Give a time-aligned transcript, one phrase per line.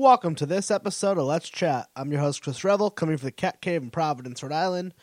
[0.00, 1.88] Welcome to this episode of Let's Chat.
[1.96, 4.94] I'm your host, Chris Revel, coming from the Cat Cave in Providence, Rhode Island.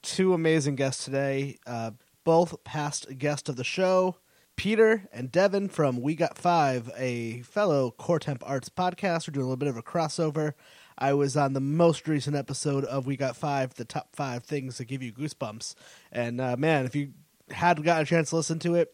[0.00, 1.90] Two amazing guests today, uh,
[2.22, 4.18] both past guests of the show.
[4.54, 9.26] Peter and Devin from We Got Five, a fellow Core Temp Arts podcast.
[9.26, 10.52] We're doing a little bit of a crossover.
[10.96, 14.78] I was on the most recent episode of We Got Five, the top five things
[14.78, 15.74] that give you goosebumps.
[16.12, 17.10] And uh, man, if you
[17.50, 18.92] had gotten a chance to listen to it,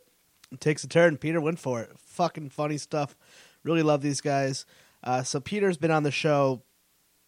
[0.51, 1.19] it takes a turn.
[1.19, 1.91] Peter went for it.
[1.99, 3.15] Fucking funny stuff.
[3.63, 4.65] Really love these guys.
[5.03, 6.63] Uh, so Peter's been on the show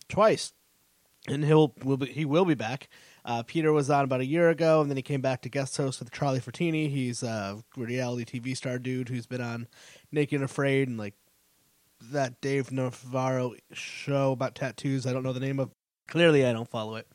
[0.08, 0.52] twice,
[1.28, 2.88] and he'll will be, he will be back.
[3.24, 5.76] Uh, Peter was on about a year ago, and then he came back to guest
[5.76, 6.90] host with Charlie Fortini.
[6.90, 9.68] He's a reality TV star dude who's been on
[10.10, 11.14] Naked and Afraid and like
[12.10, 15.06] that Dave Navarro show about tattoos.
[15.06, 15.70] I don't know the name of.
[16.08, 17.06] Clearly, I don't follow it.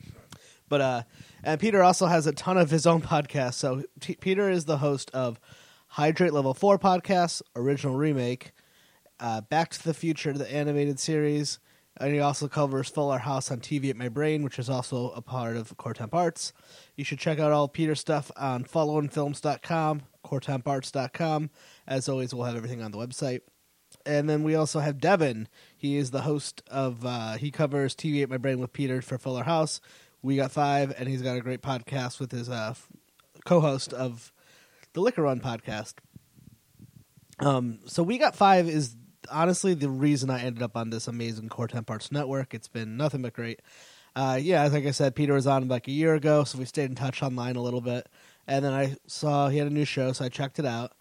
[0.70, 1.04] But uh,
[1.44, 3.56] and Peter also has a ton of his own podcasts.
[3.56, 5.40] So T- Peter is the host of
[5.88, 8.52] Hydrate Level Four podcast, original remake,
[9.20, 11.60] uh, Back to the Future, the animated series,
[12.00, 15.22] and he also covers Fuller House on TV Ate My Brain, which is also a
[15.22, 16.54] part of Core Temp Arts.
[16.96, 21.50] You should check out all Peter's stuff on followingfilms.com, coretemparts.com.
[21.88, 23.42] As always, we'll have everything on the website.
[24.06, 25.48] And then we also have Devin.
[25.76, 29.18] He is the host of, uh, he covers TV Ate My Brain with Peter for
[29.18, 29.82] Fuller House.
[30.22, 32.76] We got five, and he's got a great podcast with his uh,
[33.46, 34.32] co host of
[34.94, 35.96] the Liquor Run podcast.
[37.40, 38.96] Um, so We Got Five is
[39.32, 42.54] honestly the reason I ended up on this amazing Core Temp Arts network.
[42.54, 43.62] It's been nothing but great.
[44.16, 46.90] Uh, yeah, like I said, Peter was on like a year ago, so we stayed
[46.90, 48.08] in touch online a little bit.
[48.48, 50.94] And then I saw he had a new show, so I checked it out,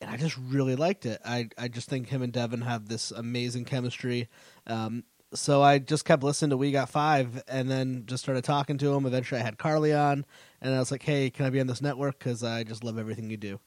[0.00, 1.20] and I just really liked it.
[1.24, 4.28] I I just think him and Devin have this amazing chemistry.
[4.66, 8.78] Um, so I just kept listening to We Got Five, and then just started talking
[8.78, 9.06] to him.
[9.06, 10.26] Eventually, I had Carly on,
[10.60, 12.18] and I was like, "Hey, can I be on this network?
[12.18, 13.58] Because I just love everything you do."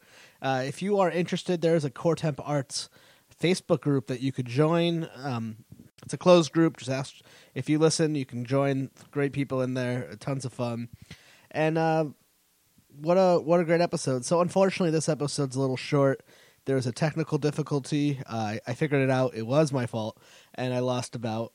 [0.41, 2.89] Uh, if you are interested, there is a Core Temp Arts
[3.41, 5.09] Facebook group that you could join.
[5.23, 5.57] Um,
[6.03, 6.77] it's a closed group.
[6.77, 7.15] Just ask
[7.53, 8.91] if you listen, you can join.
[9.11, 10.89] Great people in there, tons of fun,
[11.51, 12.05] and uh,
[13.01, 14.25] what a what a great episode.
[14.25, 16.23] So unfortunately, this episode's a little short.
[16.65, 18.21] There was a technical difficulty.
[18.27, 19.35] Uh, I figured it out.
[19.35, 20.19] It was my fault,
[20.53, 21.53] and I lost about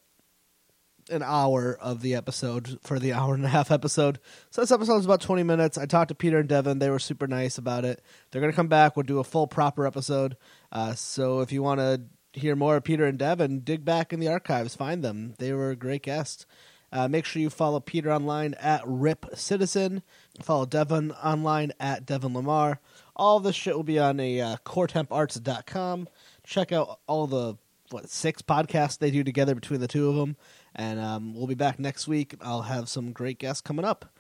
[1.11, 4.19] an hour of the episode for the hour and a half episode.
[4.51, 5.77] So this episode is about 20 minutes.
[5.77, 6.79] I talked to Peter and Devin.
[6.79, 8.03] They were super nice about it.
[8.31, 8.97] They're going to come back.
[8.97, 10.37] We'll do a full proper episode.
[10.73, 14.21] Uh, so if you want to hear more of Peter and Devin, dig back in
[14.21, 15.35] the archives, find them.
[15.39, 16.47] They were a great guest.
[16.93, 20.03] Uh, make sure you follow Peter online at Rip Citizen.
[20.43, 22.81] Follow Devin online at Devin Lamar.
[23.15, 26.09] All this shit will be on a uh, coretemparts.com.
[26.45, 27.57] Check out all the
[27.91, 30.37] what six podcasts they do together between the two of them.
[30.75, 32.35] And um, we'll be back next week.
[32.41, 34.13] I'll have some great guests coming up.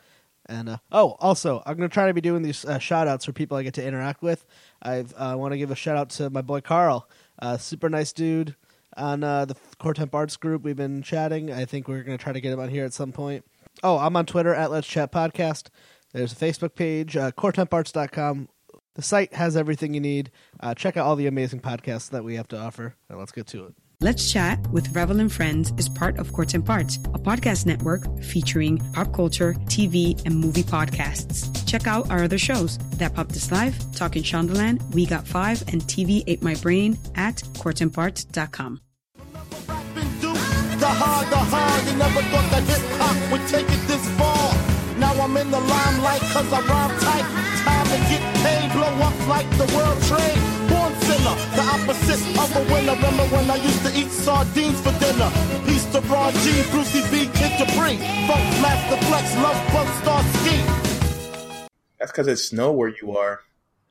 [0.47, 3.25] And uh, oh, also, I'm going to try to be doing these uh, shout outs
[3.25, 4.45] for people I get to interact with.
[4.83, 7.09] I uh, want to give a shout out to my boy Carl,
[7.41, 8.57] uh, super nice dude
[8.97, 10.63] on uh, the Core Temp Arts group.
[10.63, 11.53] We've been chatting.
[11.53, 13.45] I think we're going to try to get him on here at some point.
[13.83, 15.69] Oh, I'm on Twitter at Let's Chat Podcast.
[16.13, 18.49] There's a Facebook page, uh, coretemparts.com.
[18.95, 20.33] The site has everything you need.
[20.59, 22.97] Uh, check out all the amazing podcasts that we have to offer.
[23.09, 23.75] And let's get to it.
[24.03, 28.01] Let's Chat with Revel and Friends is part of Core Temp Arts, a podcast network
[28.23, 31.53] featuring pop culture, TV, and movie podcasts.
[31.69, 35.83] Check out our other shows, That Popped Is Live, Talking Shondaland, We Got Five, and
[35.83, 38.81] TV Ate My Brain at coretemparts.com.
[39.19, 44.55] The hard, the hard, you never thought that hip hop would take it this far.
[44.99, 47.27] Now I'm in the limelight cause I rhyme tight.
[47.65, 50.80] Time to get paid, blow up like the world trade.
[51.11, 52.95] Born sinner, the opposite of a winner.
[52.95, 55.31] Remember when I used to eat sardines for dinner?
[55.67, 57.97] Peace to Ron G, Brucey B, Kid Capri.
[58.29, 61.67] Funkmaster Flex, Love Bug, Star Ski.
[61.99, 63.41] That's because it's snow where you are.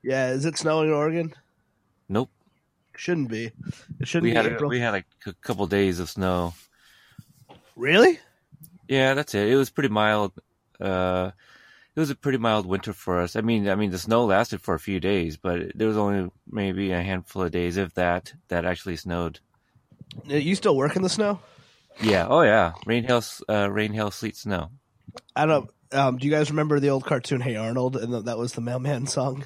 [0.02, 1.34] Yeah, is it snowing in Oregon?
[2.08, 2.30] Nope.
[2.96, 3.52] Shouldn't be.
[4.00, 6.54] It shouldn't We be had a, we had like a couple days of snow.
[7.76, 8.20] Really?
[8.88, 9.50] Yeah, that's it.
[9.50, 10.32] It was pretty mild.
[10.80, 11.32] Uh,
[12.00, 13.36] it was a pretty mild winter for us.
[13.36, 16.32] I mean, I mean, the snow lasted for a few days, but there was only
[16.50, 19.42] maybe a handful of days, if that, that actually snowed.
[20.30, 21.42] Uh, You still work in the snow?
[22.02, 22.26] Yeah.
[22.30, 22.72] Oh, yeah.
[22.86, 24.70] Rain, hail, uh, rain, hail, sleet, snow.
[25.36, 25.70] I don't.
[25.92, 27.98] Um, do you guys remember the old cartoon Hey Arnold?
[27.98, 29.44] And th- that was the mailman song.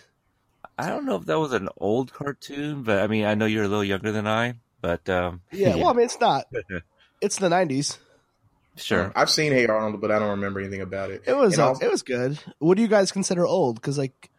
[0.77, 3.63] I don't know if that was an old cartoon, but I mean, I know you're
[3.63, 5.75] a little younger than I, but um, Yeah.
[5.77, 6.45] Well, I mean, it's not.
[7.19, 7.97] It's the '90s.
[8.75, 9.11] Sure.
[9.15, 11.23] I've seen Hey Arnold, but I don't remember anything about it.
[11.25, 11.57] It was.
[11.59, 12.39] Uh, also- it was good.
[12.59, 13.75] What do you guys consider old?
[13.75, 14.29] Because like,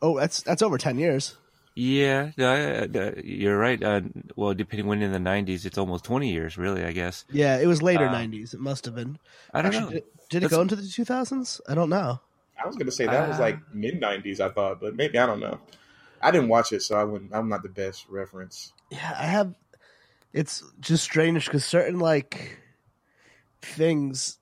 [0.00, 1.36] oh, that's that's over ten years.
[1.74, 3.82] Yeah, no, I- uh, you're right.
[3.82, 4.02] Uh,
[4.36, 6.84] well, depending when in the '90s, it's almost 20 years, really.
[6.84, 7.24] I guess.
[7.32, 8.52] Yeah, it was later Uh, '90s.
[8.52, 9.18] It must have been.
[9.54, 10.00] I don't Actually, know.
[10.00, 11.60] Did, did it go into the 2000s?
[11.68, 12.20] I don't know.
[12.62, 15.24] I was gonna say that was Uh, like mid '90s, I thought, but maybe I
[15.26, 15.58] don't know.
[16.20, 17.34] I didn't watch it, so I wouldn't.
[17.34, 18.72] I'm not the best reference.
[18.90, 19.54] Yeah, I have.
[20.34, 22.58] it's just strange because certain like
[23.62, 24.38] things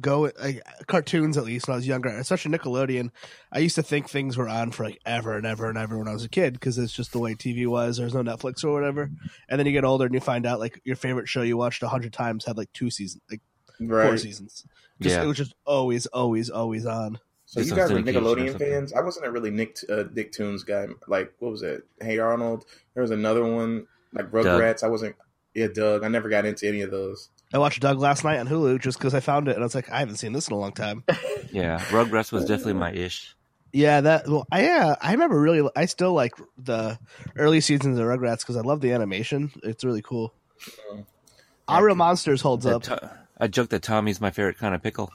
[0.00, 3.10] go like cartoons at least when I was younger, especially Nickelodeon.
[3.50, 6.08] I used to think things were on for like ever and ever and ever when
[6.08, 7.96] I was a kid because it's just the way TV was.
[7.96, 9.10] There's no Netflix or whatever.
[9.48, 11.82] And then you get older and you find out like your favorite show you watched
[11.82, 13.40] a hundred times had like two seasons, like
[13.78, 14.64] four seasons.
[15.00, 15.22] Just, Yeah.
[15.22, 17.18] It was just always, always, always on.
[17.44, 18.94] So Just you guys were Nickelodeon fans?
[18.94, 20.86] I wasn't a really Nick uh, Nicktoons guy.
[21.06, 21.84] Like what was it?
[22.00, 22.64] Hey Arnold.
[22.94, 24.82] There was another one like Rugrats.
[24.82, 25.16] I wasn't.
[25.54, 26.02] Yeah, Doug.
[26.02, 27.28] I never got into any of those.
[27.52, 29.74] I watched Doug last night on Hulu just because I found it and I was
[29.74, 31.04] like, I haven't seen this in a long time.
[31.52, 33.36] Yeah, Rugrats was definitely my ish.
[33.74, 34.26] Yeah, that.
[34.26, 35.68] Well, I yeah, I remember really.
[35.76, 36.98] I still like the
[37.36, 39.52] early seasons of Rugrats because I love the animation.
[39.62, 40.32] It's really cool.
[41.68, 41.82] Aaahh!!!
[41.82, 42.82] Real Monsters holds That up.
[42.84, 45.12] To- I joke that Tommy's my favorite kind of pickle.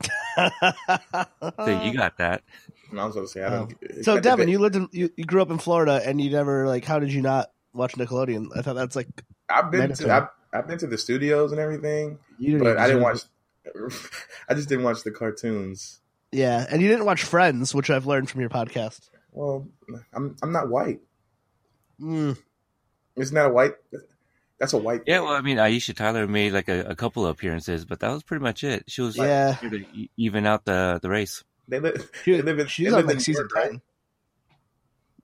[0.36, 2.42] So you got that.
[2.90, 3.50] And I was going to say I oh.
[3.50, 3.74] don't.
[3.82, 4.02] Oh.
[4.02, 6.84] so Devin, you lived in you, you grew up in Florida and you never like.
[6.84, 8.48] How did you not watch Nickelodeon?
[8.56, 9.08] I thought that's like
[9.48, 10.08] I've been Mandatory.
[10.08, 12.64] to I've, I've been to the studios and everything, you didn't.
[12.64, 13.20] but I didn't watch.
[14.48, 16.00] I just didn't watch the cartoons.
[16.32, 19.08] Yeah, and you didn't watch Friends, which I've learned from your podcast.
[19.32, 19.68] Well,
[20.14, 21.00] I'm I'm not white.
[22.00, 22.36] Mm.
[23.16, 23.72] Isn't that a white?
[24.58, 25.02] That's a white.
[25.06, 28.10] Yeah, well, I mean, Aisha Tyler made like a, a couple of appearances, but that
[28.10, 28.84] was pretty much it.
[28.88, 29.54] She was like, Yeah.
[29.54, 29.84] here
[30.16, 31.44] even out the the race.
[31.68, 32.10] They live.
[32.24, 32.66] She, They live in.
[32.68, 33.70] she's they on live like season York, right?
[33.70, 33.82] ten.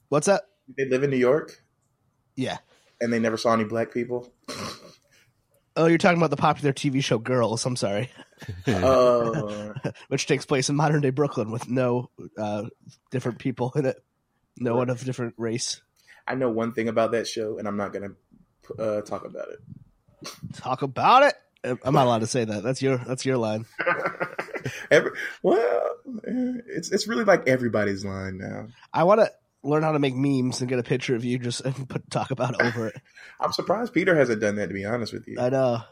[0.09, 0.43] What's that?
[0.77, 1.63] They live in New York,
[2.37, 2.59] Yeah.
[3.01, 4.31] and they never saw any black people.
[5.77, 7.65] Oh, you're talking about the popular TV show Girls.
[7.65, 8.11] I'm sorry.
[8.67, 9.73] Uh,
[10.09, 12.65] which takes place in modern day Brooklyn with no uh,
[13.11, 14.03] different people in it,
[14.59, 15.81] no one of different race.
[16.27, 18.13] I know one thing about that show, and I'm not gonna
[18.79, 20.31] uh, talk about it.
[20.55, 21.35] Talk about it.
[21.85, 22.63] I'm not allowed to say that.
[22.63, 23.67] That's your that's your line.
[24.91, 25.11] Every,
[25.43, 28.69] well, it's it's really like everybody's line now.
[28.93, 29.31] I want to
[29.65, 32.31] learn how to make memes and get a picture of you just and put talk
[32.31, 32.97] about it over it.
[33.41, 34.69] I'm surprised Peter hasn't done that.
[34.69, 35.83] To be honest with you, I know.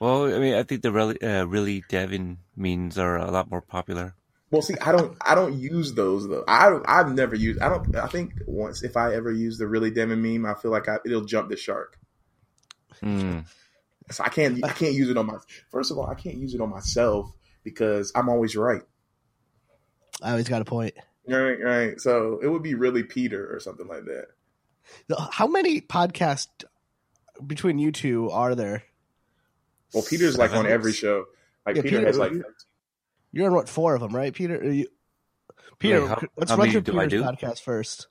[0.00, 3.60] Well, I mean, I think the really, uh, really Devin memes are a lot more
[3.60, 4.14] popular.
[4.50, 6.42] Well, see, I don't, I don't use those though.
[6.48, 7.60] I, don't, I've never used.
[7.60, 7.94] I don't.
[7.94, 10.96] I think once, if I ever use the really Demon meme, I feel like I,
[11.04, 11.98] it'll jump the shark.
[13.02, 13.46] Mm.
[14.10, 15.36] So I can't, I can't use it on my.
[15.70, 17.30] First of all, I can't use it on myself
[17.62, 18.82] because I'm always right.
[20.22, 20.94] I always got a point.
[21.30, 22.00] Right, right.
[22.00, 24.26] So it would be really Peter or something like that.
[25.30, 26.48] How many podcasts
[27.46, 28.82] between you two are there?
[29.94, 31.26] Well, Peter's like on every show.
[31.66, 32.32] Like Yeah, Peter, Peter- has like.
[33.32, 34.56] You're on what four of them, right, Peter?
[34.56, 34.88] Are you,
[35.78, 37.26] Peter, Wait, how- let's how run many through do I Peter's do?
[37.28, 38.08] podcast first.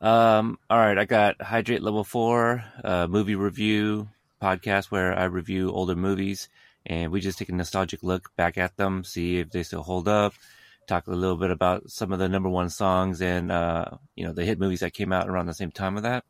[0.00, 4.08] Um, all right, I got Hydrate Level Four, uh, movie review
[4.40, 6.48] podcast where I review older movies,
[6.86, 10.06] and we just take a nostalgic look back at them, see if they still hold
[10.08, 10.32] up.
[10.88, 13.84] Talk a little bit about some of the number one songs and uh,
[14.16, 16.24] you know the hit movies that came out around the same time of that.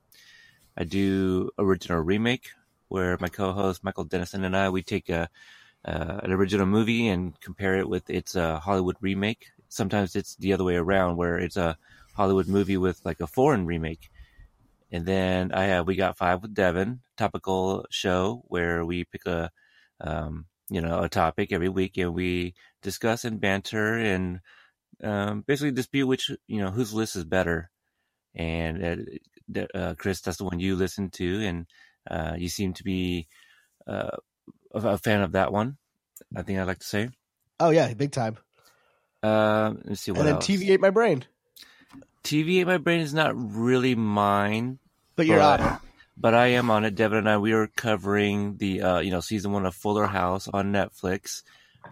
[0.77, 2.49] I do original remake
[2.89, 5.29] where my co-host Michael Dennison and I we take a
[5.85, 9.47] uh, an original movie and compare it with its uh, Hollywood remake.
[9.69, 11.79] Sometimes it's the other way around where it's a
[12.15, 14.11] Hollywood movie with like a foreign remake.
[14.91, 19.51] And then I have we got five with Devin topical show where we pick a
[20.01, 24.41] um, you know a topic every week and we discuss and banter and
[25.03, 27.71] um, basically dispute which you know whose list is better.
[28.35, 29.09] And
[29.57, 31.67] uh, uh, Chris, that's the one you listen to, and
[32.11, 33.27] uh, you seem to be
[33.87, 34.17] uh,
[34.73, 35.77] a fan of that one.
[36.37, 37.11] I think I'd like to say.
[37.61, 38.37] Oh yeah, big time.
[39.23, 40.47] Um, let's see what and then else.
[40.47, 41.25] TV ate my brain,
[42.23, 44.79] TV ate my brain is not really mine,
[45.17, 45.73] but you're but, on.
[45.75, 45.81] it.
[46.17, 46.95] but I am on it.
[46.95, 50.49] Devin and I we are covering the uh, you know season one of Fuller House
[50.53, 51.43] on Netflix.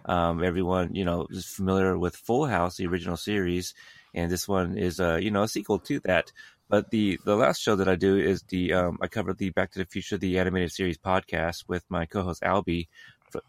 [0.05, 3.73] Um, everyone you know is familiar with Full House, the original series,
[4.13, 6.31] and this one is uh, you know a sequel to that.
[6.69, 9.71] But the the last show that I do is the um, I cover the Back
[9.71, 12.87] to the Future the animated series podcast with my co-host Albie,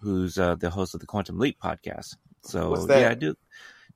[0.00, 2.16] who's uh, the host of the Quantum Leap podcast.
[2.42, 3.00] So What's that?
[3.00, 3.34] yeah, I do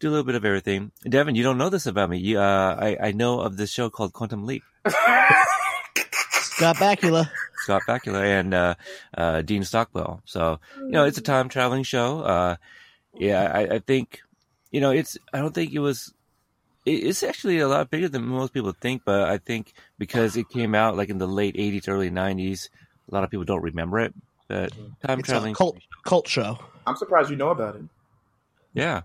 [0.01, 0.91] do a little bit of everything.
[1.09, 2.19] Devin, you don't know this about me.
[2.19, 4.63] You, uh, I I know of this show called Quantum Leap.
[4.89, 7.29] Scott Bakula.
[7.63, 8.75] Scott Bakula and uh,
[9.17, 10.21] uh, Dean Stockwell.
[10.25, 12.21] So you know, it's a time traveling show.
[12.21, 12.57] Uh,
[13.19, 14.21] yeah, I, I think
[14.71, 15.17] you know it's.
[15.33, 16.13] I don't think it was.
[16.85, 20.49] it- It's actually a lot bigger than most people think, but I think because it
[20.49, 22.69] came out like in the late '80s, early '90s,
[23.11, 24.15] a lot of people don't remember it.
[24.49, 24.73] But
[25.07, 26.59] time It's a traveling, cult cult show.
[26.87, 27.83] I'm surprised you know about it.
[28.75, 29.03] Yeah,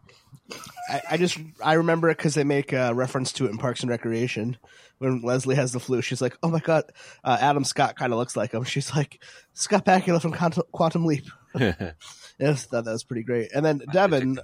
[0.89, 3.81] I, I just I remember it because they make a reference to it in Parks
[3.81, 4.57] and Recreation
[4.99, 6.01] when Leslie has the flu.
[6.01, 6.85] She's like, "Oh my god,
[7.23, 9.21] uh, Adam Scott kind of looks like him." She's like,
[9.53, 11.93] "Scott Bakula from Quantum, Quantum Leap." I
[12.39, 13.49] just thought that was pretty great.
[13.53, 14.39] And then Devin,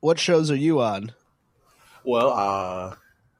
[0.00, 1.12] what shows are you on?
[2.04, 2.94] Well, uh,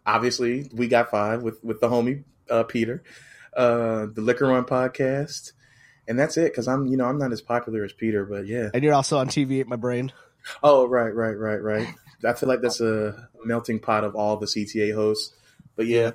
[0.04, 3.02] obviously we got five with with the homie uh, Peter.
[3.56, 5.52] uh, the Liquor Run podcast,
[6.06, 6.52] and that's it.
[6.52, 8.70] Because I'm, you know, I'm not as popular as Peter, but yeah.
[8.74, 10.12] And you're also on TV ate my brain.
[10.62, 11.88] Oh, right, right, right, right.
[12.24, 15.34] I feel like that's a melting pot of all the CTA hosts.
[15.76, 16.12] But yeah,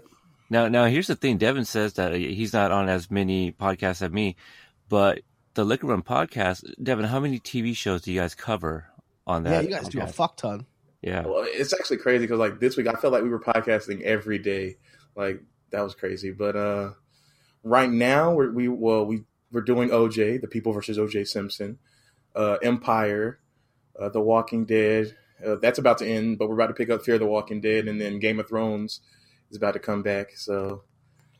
[0.49, 1.37] Now, now here's the thing.
[1.37, 4.35] Devin says that he's not on as many podcasts as me,
[4.89, 5.21] but
[5.53, 6.63] the Liquor Run podcast.
[6.81, 8.85] Devin, how many TV shows do you guys cover
[9.25, 9.51] on that?
[9.51, 10.65] yeah, you guys do a fuck ton.
[11.01, 11.21] Yeah.
[11.21, 14.39] well, it's actually crazy because like this week, I felt like we were podcasting every
[14.39, 14.77] day.
[15.15, 16.31] Like that was crazy.
[16.31, 16.91] But uh
[17.63, 21.77] right now, we're, we well we we're doing OJ, the People versus OJ Simpson,
[22.35, 23.39] uh, Empire,
[23.99, 25.15] uh, The Walking Dead.
[25.45, 27.87] Uh, that's about to end, but we're about to pick up Fear the Walking Dead,
[27.87, 29.01] and then Game of Thrones
[29.51, 30.31] is about to come back.
[30.37, 30.83] So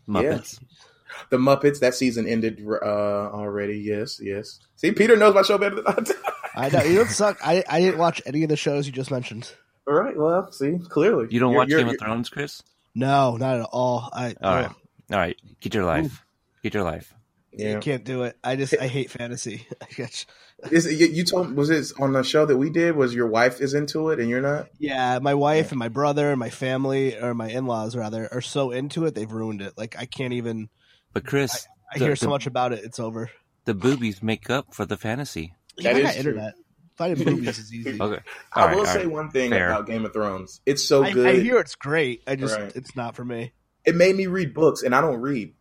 [0.08, 0.62] Muppets.
[1.30, 3.78] the Muppets that season ended uh, already.
[3.80, 4.60] Yes, yes.
[4.76, 6.14] See, Peter knows my show better than I do.
[6.56, 7.38] I know you don't suck.
[7.44, 9.52] I I didn't watch any of the shows you just mentioned.
[9.88, 10.16] All right.
[10.18, 12.62] Well, see, clearly You don't You're- watch you're- Game of you're- Thrones, Chris?
[12.96, 14.10] No, not at all.
[14.14, 14.70] I All right.
[15.12, 15.38] All right.
[15.62, 16.24] Get your life.
[16.62, 17.14] Get your life.
[17.58, 17.80] I Yeah.
[17.80, 18.38] can't do it.
[18.44, 19.68] I just I hate fantasy.
[20.66, 20.86] I guess.
[20.86, 22.96] Is it, you, you told was it on the show that we did?
[22.96, 24.68] Was your wife is into it and you're not?
[24.80, 28.42] Yeah, my wife and my brother and my family or my in laws rather are
[28.42, 29.74] so into it they've ruined it.
[29.78, 30.70] Like I can't even.
[31.14, 32.84] But Chris, I the, hear so the- much about it.
[32.84, 33.30] It's over.
[33.66, 35.54] the boobies make up for the fantasy.
[35.78, 36.20] Yeah, That I is got true.
[36.32, 36.54] internet.
[36.96, 38.00] Finding movies is easy.
[38.00, 38.22] Okay.
[38.54, 39.12] All I right, will all say right.
[39.12, 39.68] one thing Fair.
[39.70, 40.62] about Game of Thrones.
[40.66, 41.26] It's so I, good.
[41.28, 42.22] I hear it's great.
[42.28, 42.72] I just Right.
[42.76, 43.52] it's not for me.
[43.84, 45.54] it made me read books, and I don't read.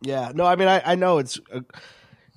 [0.00, 1.38] Yeah, no, I mean I I know it's.
[1.52, 1.60] Uh,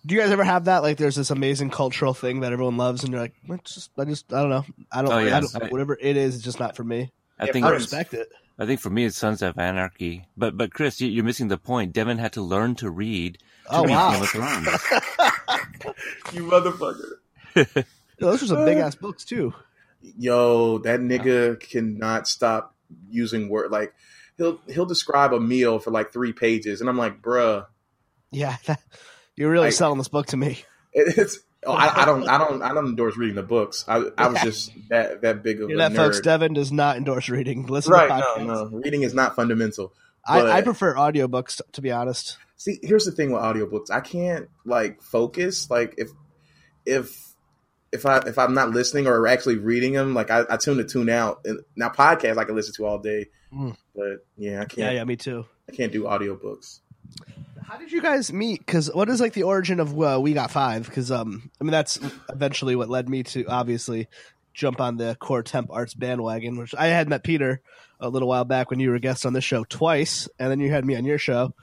[0.05, 0.83] do you guys ever have that?
[0.83, 4.05] Like, there's this amazing cultural thing that everyone loves, and you're like, it's just, I
[4.05, 5.37] just, I don't know, I don't, Oh, yeah.
[5.37, 7.11] I don't whatever it is, it's just not for me.
[7.39, 8.29] I Yeah, think I respect it.
[8.59, 10.25] I think for me it's Sons of Anarchy.
[10.37, 11.93] But but Chris, you, you're missing the point.
[11.93, 14.67] Devin had to learn to read to Oh read wow, Game of Thrones.
[16.33, 17.85] You motherfucker!
[18.19, 19.53] those are some big ass books too.
[20.01, 22.75] Yo, that nigga cannot stop
[23.09, 23.93] using word like
[24.37, 27.65] he'll he'll describe a meal for like three pages, and I'm like, bruh,
[28.31, 28.57] Yeah,
[29.35, 30.63] you're really Like- selling this book to me.
[30.93, 31.39] it, it's.
[31.63, 33.85] Oh, I, I don't, I don't, I don't endorse reading the books.
[33.87, 35.95] I, I was just that that big of Hear a that, nerd.
[35.95, 36.19] folks?
[36.21, 37.67] Devin does not endorse reading.
[37.67, 38.07] Listen right?
[38.37, 39.93] to No, no, reading is not fundamental.
[40.27, 42.37] I, I prefer audiobooks to, to be honest.
[42.57, 43.89] See, here's the thing with audiobooks.
[43.91, 45.69] I can't like focus.
[45.69, 46.09] Like if
[46.85, 47.15] if
[47.91, 50.83] if I if I'm not listening or actually reading them, like I, I tune to
[50.83, 51.41] tune out.
[51.45, 53.75] And now podcasts I can listen to all day, Mm.
[53.95, 54.77] but yeah, I can't.
[54.77, 55.45] Yeah, yeah, me too.
[55.69, 56.80] I can't do audiobooks.
[57.71, 58.59] How did you guys meet?
[58.59, 60.85] Because what is like the origin of uh, We Got Five?
[60.85, 61.97] Because um, I mean that's
[62.27, 64.09] eventually what led me to obviously
[64.53, 66.57] jump on the core temp arts bandwagon.
[66.57, 67.61] Which I had met Peter
[68.01, 70.59] a little while back when you were a guest on this show twice, and then
[70.59, 71.53] you had me on your show,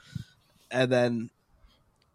[0.71, 1.29] and then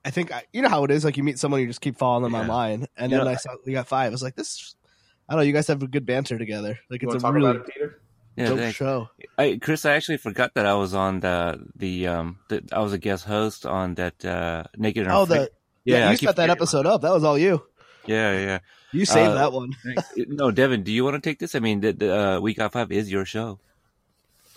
[0.05, 1.05] I think I, you know how it is.
[1.05, 2.41] Like you meet someone, you just keep following them Yeah.
[2.41, 4.09] online, and You then know- I saw We Got Five.
[4.09, 4.75] I was like, this.
[5.29, 5.47] I don't know.
[5.47, 6.81] You guys have a good banter together.
[6.91, 8.01] Like it's a really about it, Peter?
[8.37, 8.77] Yeah, dope thanks.
[8.77, 9.09] show.
[9.39, 12.93] I, Chris, I actually forgot that I was on the the um that I was
[12.93, 15.39] a guest host on that uh Naked and Oh, Afraid.
[15.41, 15.51] the
[15.85, 17.03] yeah, I you keep set that episode up.
[17.03, 17.63] That was all you.
[18.07, 18.59] Yeah, yeah.
[18.93, 19.73] You saved Uh, that one.
[20.17, 21.55] no, Devin, do you want to take this?
[21.55, 23.59] I mean, the, the uh, We Got Five is your show.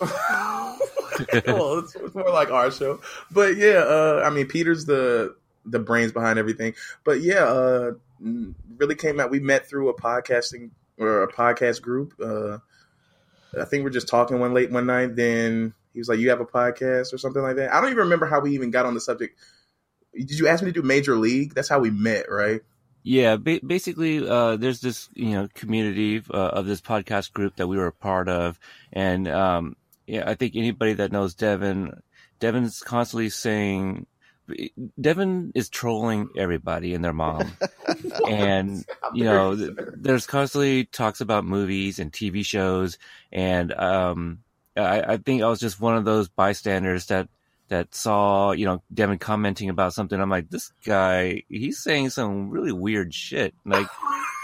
[0.00, 3.78] well, it's, it's more like our show, but yeah.
[3.84, 5.34] Uh, I mean, Peter's the
[5.66, 6.74] the brains behind everything.
[7.04, 9.30] But yeah, uh, really came out.
[9.30, 12.14] We met through a podcasting or a podcast group.
[12.22, 12.58] Uh,
[13.58, 15.16] I think we're just talking one late one night.
[15.16, 18.04] Then he was like, "You have a podcast or something like that." I don't even
[18.04, 19.38] remember how we even got on the subject.
[20.14, 21.54] Did you ask me to do Major League?
[21.54, 22.62] That's how we met, right?
[23.02, 27.66] Yeah, ba- basically, uh, there's this you know community uh, of this podcast group that
[27.66, 28.58] we were a part of,
[28.92, 29.76] and um,
[30.06, 32.02] yeah, I think anybody that knows Devin,
[32.40, 34.06] Devin's constantly saying,
[35.00, 37.52] Devin is trolling everybody and their mom,
[38.28, 42.98] and you know, th- there's constantly talks about movies and TV shows,
[43.32, 44.40] and um,
[44.76, 47.28] I, I think I was just one of those bystanders that
[47.68, 50.20] that saw you know Devin commenting about something.
[50.20, 53.54] I'm like, this guy, he's saying some really weird shit.
[53.64, 53.88] Like,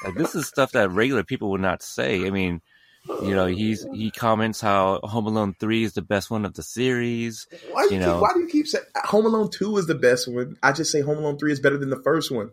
[0.05, 2.27] like this is stuff that regular people would not say.
[2.27, 2.61] I mean.
[3.07, 6.63] You know, he's he comments how Home Alone three is the best one of the
[6.63, 7.47] series.
[7.71, 9.95] Why do you, you keep, why do you keep saying Home Alone Two is the
[9.95, 10.57] best one?
[10.63, 12.51] I just say Home Alone Three is better than the first one.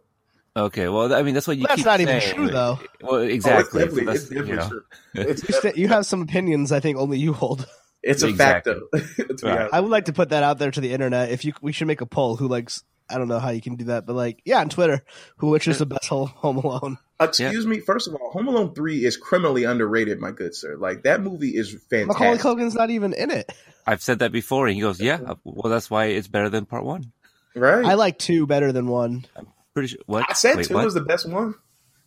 [0.56, 2.36] Okay, well, I mean that's what you That's keep not even saying.
[2.36, 2.80] true, though.
[3.02, 3.84] Well, Oh, it's exactly.
[3.86, 4.68] definitely, it's definitely you know.
[4.68, 4.84] true.
[5.16, 6.74] It's, You, st- you have some opinions.
[6.74, 7.66] I think only you hold.
[8.04, 8.74] it's a Exactly.
[8.74, 9.48] fact, though.
[9.50, 9.70] Right.
[9.72, 11.32] I would like to put that out there to the internet.
[11.32, 12.36] If you, we should make a poll.
[12.36, 12.84] Who likes?
[13.12, 15.04] I don't know how you can do that, but like, yeah, on Twitter,
[15.38, 16.98] who which is the best Home Home Alone?
[17.20, 17.80] Excuse me.
[17.80, 20.78] First of all, Home Alone Three is criminally underrated, my good sir.
[20.78, 22.08] Like that movie is fantastic.
[22.08, 22.58] Macaulay fantastic.
[22.58, 23.52] Culkin's not even in it.
[23.86, 26.66] I've said that before, and he goes, "Yeah, uh, well, that's why it's better than
[26.66, 27.12] part one."
[27.56, 27.86] Right?
[27.86, 29.26] I like two better than one.
[29.74, 30.00] Pretty sure.
[30.06, 30.26] What?
[30.30, 30.86] I said Wait, two what?
[30.86, 31.56] was the best one.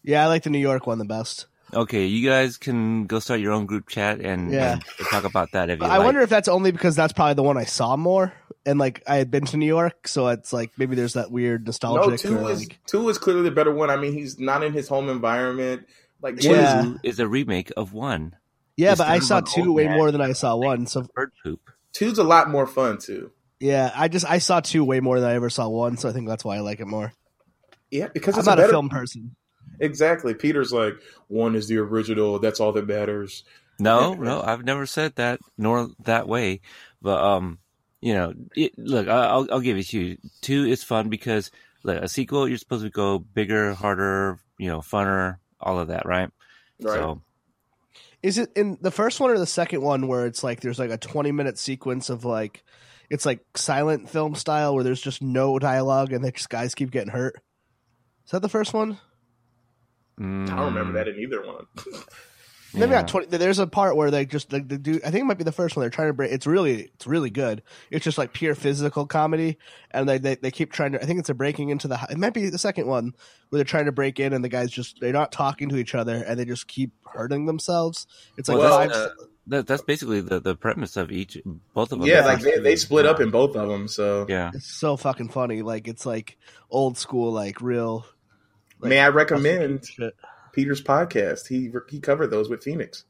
[0.02, 1.46] Yeah, I like the New York one the best.
[1.74, 4.74] Okay, you guys can go start your own group chat and, Yeah.
[4.74, 6.04] and talk about that if you I like.
[6.06, 8.32] wonder if that's only because that's probably the one I saw more,
[8.64, 11.66] and like I had been to New York, so it's like maybe there's that weird
[11.66, 12.10] nostalgic.
[12.10, 13.90] No, two or, is like, two is clearly the better one.
[13.90, 15.86] I mean, he's not in his home environment.
[16.22, 16.94] Like Two one is- Yeah.
[17.02, 18.36] is a remake of one.
[18.76, 20.86] yeah, It's but I saw two way more than I saw one.
[20.86, 21.60] So Bird poop.
[21.92, 23.30] two's a lot more fun too.
[23.60, 25.96] yeah, I just I saw two way more than I ever saw one.
[25.96, 27.12] So I think that's why I like it more.
[27.90, 29.36] Yeah, because I'm it's not a a film person.
[29.80, 30.34] Exactly.
[30.34, 30.94] Peter's like
[31.28, 32.38] one is the original.
[32.38, 33.44] That's all that matters.
[33.78, 36.60] No, no, I've never said that, nor that way.
[37.02, 37.58] But um,
[38.00, 40.18] you know, it, look, I- I'll I'll give it to you.
[40.42, 41.50] Two is fun because
[41.82, 46.06] look, a sequel you're supposed to go bigger, harder, you know, funner, all of that,
[46.06, 46.30] right?
[46.80, 46.94] Right.
[46.94, 47.20] So
[48.22, 50.90] Is it in the first one or the second one where it's like there's like
[50.90, 52.62] a 20 minute sequence of like
[53.10, 57.10] it's like silent film style where there's just no dialogue and the guys keep getting
[57.12, 57.36] hurt?
[58.24, 58.98] Is that the first one?
[60.18, 61.66] I don't remember mm, that in either one.
[62.74, 63.00] Maybe yeah.
[63.02, 63.26] not twenty.
[63.26, 65.02] There's a part where they just like the dude.
[65.04, 65.82] I think it might be the first one.
[65.82, 66.32] They're trying to break.
[66.32, 67.62] It's really, it's really good.
[67.90, 69.58] It's just like pure physical comedy,
[69.92, 71.02] and they they, they keep trying to.
[71.02, 71.98] I think it's a breaking into the.
[72.10, 73.14] It might be the second one
[73.48, 75.94] where they're trying to break in, and the guys just they're not talking to each
[75.94, 78.08] other, and they just keep hurting themselves.
[78.36, 78.88] It's like Well, five.
[78.88, 81.38] that's, uh, that, that's basically the, the premise of each
[81.74, 82.08] both of them.
[82.08, 83.88] yeah, like they, they split up in both of them.
[83.88, 85.62] So Yeah, it's so fucking funny.
[85.62, 86.38] Like it's like
[86.70, 88.06] old school, like real.
[88.84, 89.86] Like, may I recommend.
[90.52, 91.48] Peter's podcast?
[91.48, 93.04] He he covered those with Phoenix.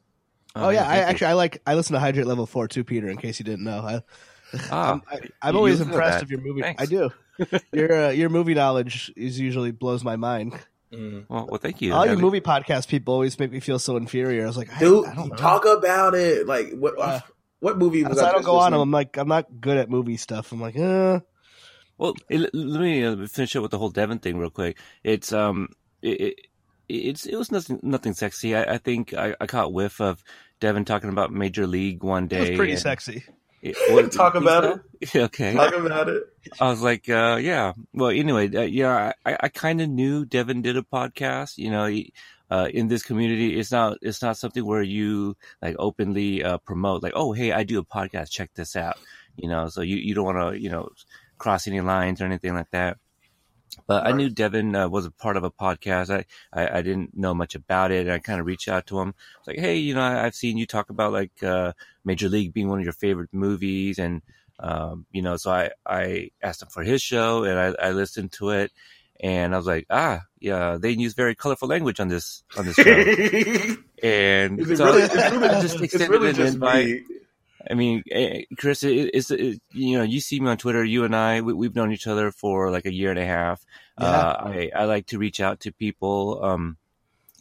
[0.56, 3.08] Oh yeah, I actually I like I listen to Hydrate Level Four too, Peter.
[3.08, 4.02] In case you didn't know, I,
[4.70, 6.22] Ah, I'm, I, I'm always impressed that.
[6.22, 6.62] of your movie.
[6.62, 6.82] Thanks.
[6.82, 7.10] I do.
[7.72, 10.54] your uh, your movie knowledge is usually blows my mind.
[10.92, 11.24] Mm.
[11.28, 11.92] well, well, thank you.
[11.92, 14.44] All your movie podcast people always make me feel so inferior.
[14.44, 15.34] I was like, I, Dude, I don't know.
[15.34, 16.46] talk about it.
[16.46, 16.94] Like what?
[16.98, 17.20] Uh,
[17.58, 18.80] what movie was So I don't go on them.
[18.80, 20.52] I'm like, I'm not good at movie stuff.
[20.52, 21.20] I'm like, uh,
[21.98, 24.78] Well, it, let me uh, finish up with the whole Devin thing real quick.
[25.02, 25.68] It's um,
[26.02, 26.40] it, it
[26.88, 28.54] it's it was nothing nothing sexy.
[28.54, 30.22] I, I think I, I caught whiff of
[30.60, 32.50] Devin talking about Major League one it day.
[32.50, 33.24] was pretty sexy.
[33.62, 34.64] it- what- Talk about
[35.02, 35.16] it.
[35.16, 35.54] okay.
[35.54, 36.24] Talk about it.
[36.60, 37.72] I was like, uh, yeah.
[37.92, 41.56] Well, anyway, uh, yeah, I, I kind of knew Devin did a podcast.
[41.58, 42.12] You know, he,
[42.50, 47.02] uh, in this community, it's not it's not something where you like openly uh, promote,
[47.02, 48.30] like, oh, hey, I do a podcast.
[48.30, 48.98] Check this out.
[49.36, 50.90] You know, so you, you don't want to you know
[51.38, 52.98] cross any lines or anything like that.
[53.88, 56.08] But I knew Devin uh, was a part of a podcast.
[56.08, 58.06] I, I, I didn't know much about it.
[58.06, 59.08] And I kind of reached out to him.
[59.08, 61.72] I was like, hey, you know, I, I've seen you talk about like uh,
[62.04, 63.98] Major League being one of your favorite movies.
[63.98, 64.22] And,
[64.60, 68.30] um, you know, so I, I asked him for his show and I, I listened
[68.32, 68.70] to it.
[69.20, 72.76] And I was like, ah, yeah, they use very colorful language on this on this
[72.76, 72.90] show.
[74.02, 75.02] and so really?
[75.02, 76.86] I- It's I really, just it's extended really an invite.
[76.86, 77.02] me.
[77.70, 80.84] I mean, eh, Chris, it's it, you know, you see me on Twitter.
[80.84, 83.64] You and I, we, we've known each other for like a year and a half.
[84.00, 84.06] Yeah.
[84.06, 86.76] Uh, I I like to reach out to people um,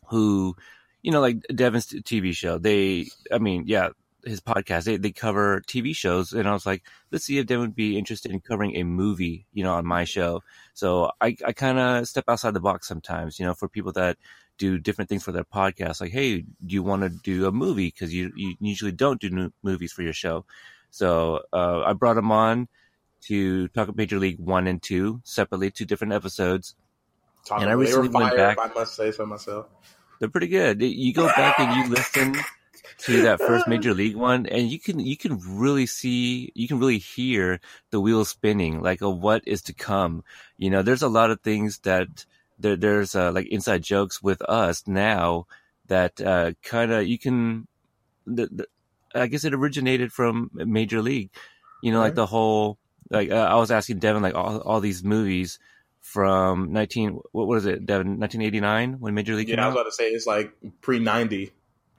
[0.08, 0.56] who,
[1.02, 2.58] you know, like Devin's TV show.
[2.58, 3.90] They, I mean, yeah,
[4.26, 4.86] his podcast.
[4.86, 7.98] They they cover TV shows, and I was like, let's see if Devin would be
[7.98, 10.42] interested in covering a movie, you know, on my show.
[10.74, 14.18] So I I kind of step outside the box sometimes, you know, for people that
[14.58, 16.02] do different things for their podcast.
[16.02, 17.88] Like, hey, do you want to do a movie?
[17.88, 20.46] Because you, you usually don't do new movies for your show.
[20.92, 22.68] So uh, I brought him on
[23.22, 26.76] to talk about Major League One and Two separately, two different episodes.
[27.46, 29.68] Talking And I recently went back- I must say so myself.
[30.20, 30.82] They're pretty good.
[30.82, 32.36] You go back and you listen
[33.00, 36.80] to that first Major League one, and you can you can really see, you can
[36.80, 40.24] really hear the wheels spinning, like of what is to come.
[40.58, 42.26] You know, there's a lot of things that
[42.60, 45.48] there, there's uh, like inside jokes with us now
[45.88, 47.68] that uh, kind of you can.
[48.26, 48.68] The, the,
[49.16, 51.30] I guess it originated from Major League.
[51.82, 52.78] You know, like the whole
[53.10, 55.60] like uh, I was asking Devin like all, all these movies
[56.02, 59.76] from 19 what was it Devin 1989 when Major League came Yeah, I out was
[59.76, 61.52] about to say it's like pre ninety.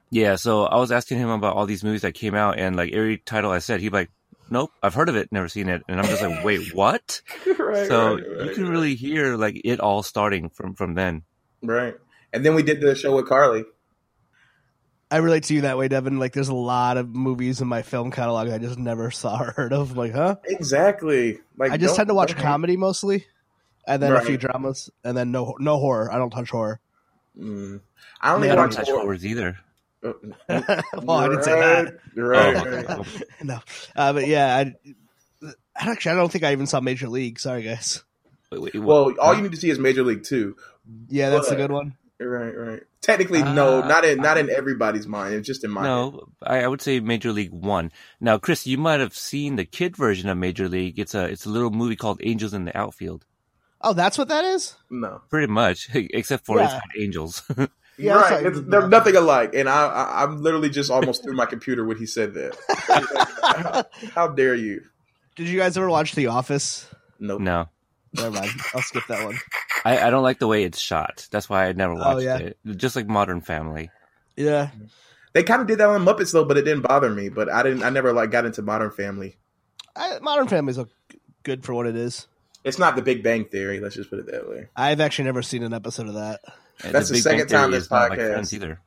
[0.09, 2.93] yeah, so I was asking him about all these movies that came out, and like
[2.93, 4.11] every title I said, be like,
[4.49, 7.87] "Nope, I've heard of it, never seen it," and I'm just like, "Wait, what?" right.
[7.87, 11.23] so right, you right, can really hear like it all starting from from then.
[11.61, 11.95] right.
[12.33, 13.63] And then we did the show with Carly.
[15.09, 16.19] I relate to you that way, Devin.
[16.19, 19.51] Like, there's a lot of movies in my film catalog I just never saw or
[19.51, 19.91] heard of.
[19.91, 20.35] I'm like, huh?
[20.43, 21.39] Exactly.
[21.57, 23.25] Like I just tend to watch don't comedy mostly,
[23.87, 26.11] and then a few dramas, and then no no horror.
[26.11, 26.79] I don't touch horror.
[27.39, 27.81] Mm.
[28.19, 29.57] I only I don't watch touch horror- horrors either.
[31.03, 31.97] Well, I didn't say that.
[32.15, 32.55] Right.
[32.55, 32.89] Oh, right.
[32.99, 33.23] okay.
[33.43, 33.59] no,
[33.95, 37.39] uh, but yeah, I, actually, I don't think I even saw Major League.
[37.39, 38.03] Sorry, guys.
[38.51, 38.75] Wait, wait.
[38.75, 40.55] Well, all you need to see is Major League Two.
[41.09, 41.95] Yeah, that's a good one.
[42.19, 42.83] Right, right.
[43.01, 45.33] Technically, no, Uh, not in not in everybody's mind.
[45.35, 47.91] It's just in my no, I, I would say Major League One.
[48.21, 50.97] Now, Chris, you might have seen the kid version of Major League.
[50.97, 53.25] It's a it's a little movie called Angels in the Outfield.
[53.81, 54.75] Oh, that's what that is.
[54.89, 55.21] No.
[55.29, 56.79] Pretty much, except for it's Yeah.
[56.79, 57.43] got angels.
[57.97, 58.45] Yeah, right.
[58.45, 61.97] It's, they're nothing alike, and I, I I'm literally just almost threw my computer when
[61.97, 62.57] he said that.
[63.41, 64.81] how, how dare you?
[65.35, 66.87] Did you guys ever watch The Office?
[67.19, 67.41] Nope.
[67.41, 67.69] No,
[68.13, 68.51] Never mind.
[68.73, 69.37] I'll skip that one.
[69.83, 71.27] I, I don't like the way it's shot.
[71.31, 72.37] That's why I never oh, watched Oh, yeah.
[72.37, 72.57] it.
[72.77, 73.89] Just like Modern Family.
[74.35, 74.69] Yeah.
[75.33, 77.29] They kind of did that on Muppets though, but it didn't bother me.
[77.29, 77.83] But I didn't.
[77.83, 79.37] I never like got into Modern Family.
[79.95, 80.87] I, Modern Family's a-
[81.43, 82.27] good for what it is.
[82.63, 83.79] It's not the Big Bang Theory.
[83.79, 84.67] Let's just put it that way.
[84.75, 86.41] I've actually never seen an episode of that.
[86.83, 88.81] And That's the Big second time this is not like podcast- either.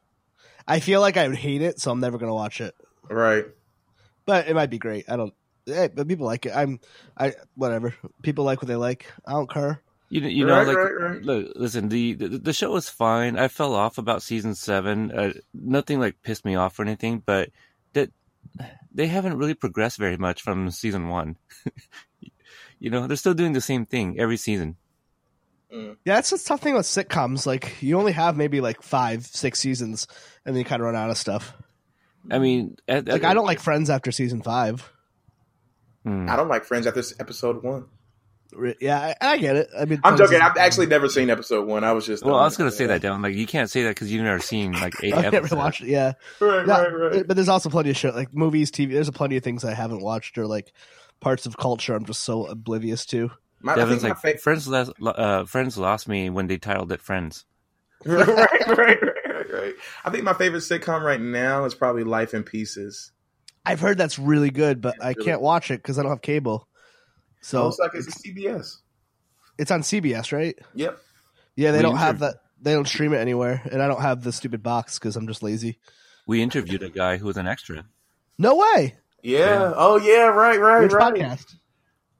[0.66, 2.74] I feel like I would hate it, so I'm never gonna watch it.
[3.08, 3.46] Right.
[4.26, 5.06] But it might be great.
[5.08, 5.32] I don't.
[5.64, 6.52] Hey, but people like it.
[6.54, 6.80] I'm.
[7.16, 7.94] I whatever.
[8.22, 9.06] People like what they like.
[9.26, 9.80] I don't care.
[10.10, 11.22] You, you know, Right, like, right, right.
[11.22, 13.38] look, listen, the, the the show was fine.
[13.38, 15.10] I fell off about season seven.
[15.12, 17.50] Uh, nothing like pissed me off or anything, but
[17.92, 18.10] that
[18.92, 21.36] they haven't really progressed very much from season one.
[22.78, 24.76] you know, they're still doing the same thing every season.
[25.70, 27.46] Yeah, that's the tough thing with sitcoms.
[27.46, 30.06] Like you only have maybe like five, six seasons,
[30.44, 31.52] and then you kind of run out of stuff.
[32.30, 34.90] I mean, at, Like I don't like Friends after season five.
[36.04, 36.28] Hmm.
[36.28, 37.86] I don't like Friends after episode one.
[38.80, 39.68] Yeah, I, I get it.
[39.78, 40.36] I mean, I'm joking.
[40.36, 41.84] is- I've actually never seen episode one.
[41.84, 42.24] I was just.
[42.24, 43.22] Well, I was gonna say that, Dylan.
[43.22, 45.58] Like, you can't say that because you've never seen like eight I've never episodes.
[45.58, 45.88] watched it.
[45.88, 47.26] Yeah, Right, Yeah, right, right.
[47.28, 48.92] But there's also plenty of shit like movies, TV.
[48.92, 50.72] There's a plenty of things I haven't watched or like
[51.20, 53.30] parts of culture I'm just so oblivious to.
[53.60, 56.58] My, I Devin's think like, my fa- Friends, lost, uh, Friends lost me when they
[56.58, 57.44] titled it Friends.
[58.04, 59.74] right, right, right, right, right.
[60.04, 63.10] I think my favorite sitcom right now is probably Life in Pieces.
[63.64, 66.22] I've heard that's really good, but I really can't watch it because I don't have
[66.22, 66.68] cable.
[67.40, 68.76] So So it's like it's a CBS.
[69.58, 70.56] it's on CBS, right?
[70.74, 70.98] Yep.
[71.56, 72.36] Yeah, they We don't have that.
[72.60, 75.42] They don't stream it anywhere, and I don't have the stupid box because I'm just
[75.42, 75.78] lazy.
[76.26, 77.84] We interviewed a guy who was an extra.
[78.38, 78.96] No way.
[79.22, 79.38] Yeah.
[79.38, 79.72] Yeah.
[79.76, 80.26] Oh yeah.
[80.26, 80.60] Right.
[80.60, 80.82] Right.
[80.82, 81.14] Which right.
[81.14, 81.54] podcast?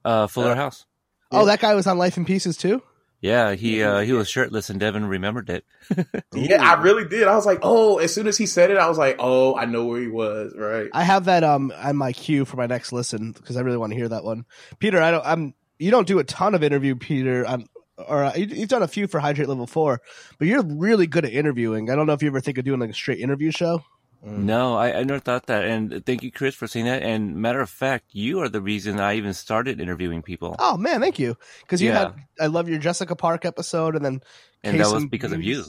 [0.05, 0.87] Uh, Fuller Uh, House.
[1.31, 2.83] Oh, that guy was on Life in Pieces too.
[3.21, 5.65] Yeah, he uh, he was shirtless and Devin remembered it.
[6.35, 7.27] Yeah, I really did.
[7.27, 9.65] I was like, oh, as soon as he said it, I was like, oh, I
[9.65, 10.55] know where he was.
[10.57, 10.89] Right.
[10.93, 13.91] I have that um on my queue for my next listen because I really want
[13.93, 14.45] to hear that one.
[14.79, 15.27] Peter, I don't.
[15.27, 15.55] I'm.
[15.81, 17.45] You don't do a ton of interview, Peter.
[17.47, 20.01] On or uh, you- you've done a few for Hydrate Level Four,
[20.39, 21.91] but you're really good at interviewing.
[21.91, 23.83] I don't know if you ever think of doing like a straight interview show.
[24.23, 25.65] No, I, I never thought that.
[25.65, 27.03] And thank you, Chris, for saying that.
[27.03, 30.57] And matter of fact, you are the reason I even started interviewing people.
[30.59, 31.37] Oh man, thank you.
[31.63, 31.99] Because you Yeah.
[31.99, 32.15] had.
[32.41, 34.21] I love your Jessica Park episode, and then.
[34.65, 35.65] and that was because of you.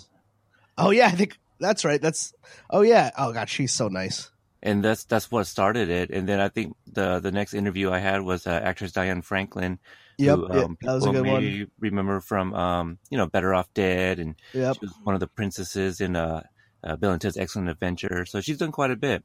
[0.78, 2.02] Oh yeah, I think that's right.
[2.02, 2.34] That's.
[2.70, 3.12] Oh yeah.
[3.18, 4.32] Oh god, she's so nice.
[4.64, 6.10] And that's that's what started it.
[6.10, 9.80] And then I think the the next interview I had was uh, actress Diane Franklin.
[10.18, 11.72] Yep, who, yeah, um, that was a good one.
[11.80, 14.76] remember from um, you know Better Off Dead, and Yep.
[14.76, 16.44] she was one of the princesses in uh,
[16.84, 18.26] uh, Bill and Ted's Excellent Adventure.
[18.26, 19.24] So she's done quite a bit.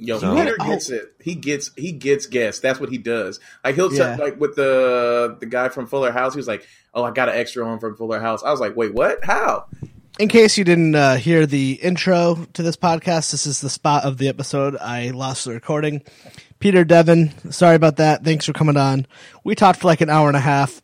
[0.00, 0.66] Yo, So- Peter Oh.
[0.68, 1.12] gets it.
[1.20, 2.60] He gets he gets guests.
[2.60, 3.40] That's what he does.
[3.64, 4.16] Like he'll Yeah.
[4.16, 6.34] tell like with the the guy from Fuller House.
[6.34, 8.76] He was like, "Oh, I got an extra one from Fuller House." I was like,
[8.76, 9.24] "Wait, what?
[9.24, 9.66] How?"
[10.20, 14.04] In case you didn't uh, hear the intro to this podcast, this is the spot
[14.04, 14.76] of the episode.
[14.76, 16.02] I lost the recording.
[16.60, 18.24] Peter Devin, sorry about that.
[18.24, 19.06] Thanks for coming on.
[19.44, 20.82] We talked for like an hour and a half,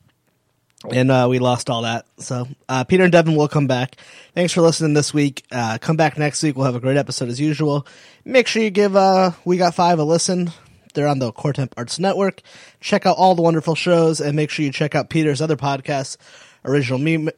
[0.90, 2.06] and uh, we lost all that.
[2.18, 3.96] So uh, Peter and Devin will come back.
[4.34, 5.44] Thanks for listening this week.
[5.50, 6.56] Uh, come back next week.
[6.56, 7.86] We'll have a great episode as usual.
[8.24, 10.50] Make sure you give uh, We Got Five a listen.
[10.94, 12.40] They're on the Core Temp Arts Network.
[12.80, 16.16] Check out all the wonderful shows, and make sure you check out Peter's other podcasts,
[16.64, 17.30] Original Meme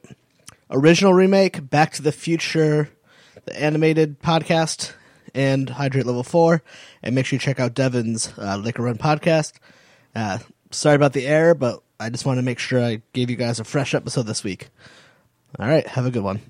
[0.70, 2.90] original remake, Back to the Future,
[3.44, 4.92] the animated podcast,
[5.34, 6.62] and Hydrate Level 4.
[7.02, 9.54] And make sure you check out Devin's uh, Liquor Run podcast.
[10.14, 10.38] Uh,
[10.70, 13.58] sorry about the error, but I just want to make sure I gave you guys
[13.60, 14.68] a fresh episode this week.
[15.58, 16.40] All right, have a good one.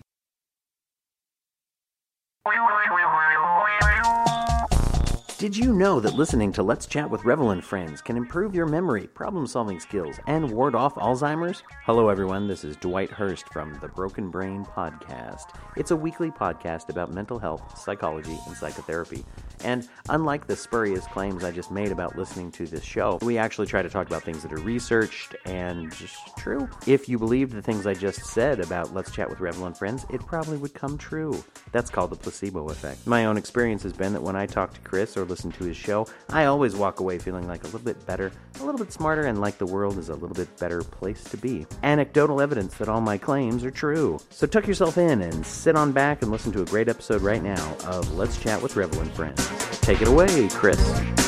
[5.39, 8.65] Did you know that listening to Let's Chat with Revel and Friends can improve your
[8.65, 11.63] memory, problem solving skills, and ward off Alzheimer's?
[11.85, 12.49] Hello, everyone.
[12.49, 15.55] This is Dwight Hurst from the Broken Brain Podcast.
[15.77, 19.27] It's a weekly podcast about mental health, psychology, and psychotherapy.
[19.63, 23.67] And unlike the spurious claims I just made about listening to this show, we actually
[23.67, 26.67] try to talk about things that are researched and just true.
[26.87, 30.07] If you believed the things I just said about Let's Chat with Revel and Friends,
[30.09, 31.45] it probably would come true.
[31.73, 33.07] That's called the placebo effect.
[33.07, 35.77] My own experience has been that when I talk to Chris or listen to his
[35.77, 39.27] show, I always walk away feeling like a little bit better, a little bit smarter,
[39.27, 41.67] and like the world is a little bit better place to be.
[41.83, 44.19] Anecdotal evidence that all my claims are true.
[44.31, 47.43] So tuck yourself in and sit on back and listen to a great episode right
[47.43, 49.47] now of Let's Chat with Revel and Friends.
[49.81, 51.26] Take it away, Chris.